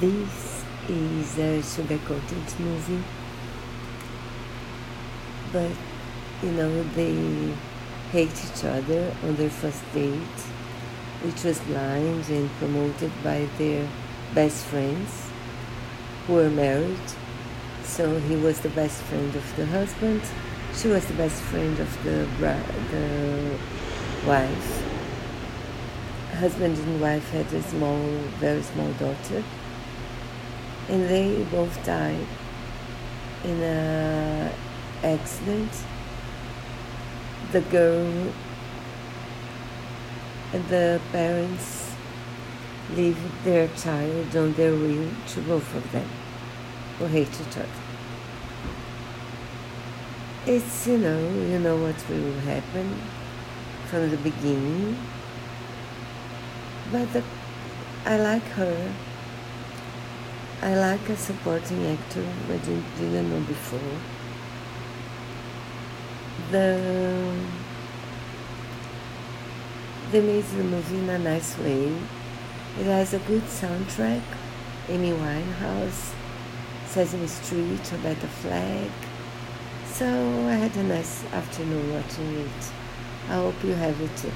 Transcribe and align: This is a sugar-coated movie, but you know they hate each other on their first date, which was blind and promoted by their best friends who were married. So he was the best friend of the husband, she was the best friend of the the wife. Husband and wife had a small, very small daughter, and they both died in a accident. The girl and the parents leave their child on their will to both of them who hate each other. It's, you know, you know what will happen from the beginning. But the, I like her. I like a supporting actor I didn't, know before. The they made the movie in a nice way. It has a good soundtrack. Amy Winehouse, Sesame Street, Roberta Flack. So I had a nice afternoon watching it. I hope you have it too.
This 0.00 0.64
is 0.88 1.38
a 1.38 1.60
sugar-coated 1.60 2.60
movie, 2.60 3.02
but 5.52 5.72
you 6.40 6.52
know 6.52 6.84
they 6.94 7.52
hate 8.12 8.30
each 8.30 8.64
other 8.64 9.12
on 9.24 9.34
their 9.34 9.50
first 9.50 9.82
date, 9.92 10.38
which 11.24 11.42
was 11.42 11.58
blind 11.62 12.28
and 12.28 12.48
promoted 12.60 13.10
by 13.24 13.48
their 13.58 13.88
best 14.36 14.66
friends 14.66 15.30
who 16.28 16.34
were 16.34 16.50
married. 16.50 17.08
So 17.82 18.20
he 18.20 18.36
was 18.36 18.60
the 18.60 18.68
best 18.68 19.02
friend 19.02 19.34
of 19.34 19.56
the 19.56 19.66
husband, 19.66 20.22
she 20.76 20.86
was 20.86 21.04
the 21.06 21.14
best 21.14 21.42
friend 21.42 21.76
of 21.80 22.04
the 22.04 22.24
the 22.92 23.58
wife. 24.24 24.84
Husband 26.38 26.78
and 26.78 27.00
wife 27.00 27.28
had 27.30 27.52
a 27.52 27.62
small, 27.62 27.98
very 28.38 28.62
small 28.62 28.92
daughter, 28.92 29.42
and 30.88 31.08
they 31.08 31.44
both 31.44 31.84
died 31.84 32.26
in 33.44 33.62
a 33.62 34.52
accident. 35.02 35.72
The 37.52 37.60
girl 37.62 38.32
and 40.52 40.68
the 40.68 41.00
parents 41.12 41.94
leave 42.94 43.18
their 43.44 43.68
child 43.68 44.34
on 44.36 44.54
their 44.54 44.72
will 44.72 45.10
to 45.28 45.40
both 45.42 45.74
of 45.74 45.92
them 45.92 46.08
who 46.98 47.06
hate 47.06 47.28
each 47.28 47.56
other. 47.56 47.68
It's, 50.46 50.86
you 50.86 50.98
know, 50.98 51.20
you 51.20 51.58
know 51.58 51.76
what 51.76 52.08
will 52.08 52.40
happen 52.40 52.98
from 53.86 54.10
the 54.10 54.16
beginning. 54.16 54.96
But 56.90 57.12
the, 57.12 57.22
I 58.06 58.16
like 58.16 58.44
her. 58.44 58.94
I 60.60 60.74
like 60.74 61.08
a 61.08 61.16
supporting 61.16 61.86
actor 61.86 62.26
I 62.48 62.56
didn't, 62.56 63.30
know 63.30 63.40
before. 63.46 63.78
The 66.50 67.32
they 70.10 70.20
made 70.20 70.44
the 70.44 70.64
movie 70.64 70.98
in 70.98 71.10
a 71.10 71.18
nice 71.18 71.56
way. 71.58 71.94
It 72.80 72.86
has 72.86 73.14
a 73.14 73.20
good 73.20 73.42
soundtrack. 73.42 74.22
Amy 74.88 75.12
Winehouse, 75.12 76.14
Sesame 76.86 77.28
Street, 77.28 77.92
Roberta 77.92 78.26
Flack. 78.26 78.90
So 79.86 80.06
I 80.06 80.54
had 80.54 80.74
a 80.76 80.82
nice 80.82 81.24
afternoon 81.26 81.92
watching 81.92 82.34
it. 82.38 82.72
I 83.28 83.34
hope 83.34 83.62
you 83.62 83.74
have 83.74 84.00
it 84.00 84.16
too. 84.16 84.32